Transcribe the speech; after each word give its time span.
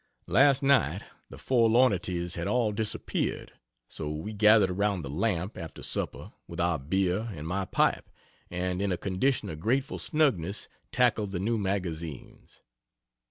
Last 0.25 0.63
night 0.63 1.03
the 1.29 1.37
forlornities 1.37 2.33
had 2.33 2.47
all 2.47 2.71
disappeared; 2.71 3.53
so 3.87 4.09
we 4.09 4.33
gathered 4.33 4.71
around 4.71 5.03
the 5.03 5.11
lamp, 5.11 5.55
after 5.59 5.83
supper, 5.83 6.31
with 6.47 6.59
our 6.59 6.79
beer 6.79 7.29
and 7.35 7.47
my 7.47 7.65
pipe, 7.65 8.09
and 8.49 8.81
in 8.81 8.91
a 8.91 8.97
condition 8.97 9.47
of 9.47 9.59
grateful 9.59 9.99
snugness 9.99 10.67
tackled 10.91 11.33
the 11.33 11.39
new 11.39 11.59
magazines. 11.59 12.63